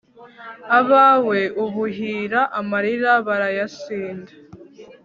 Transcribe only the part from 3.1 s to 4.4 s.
barayasinda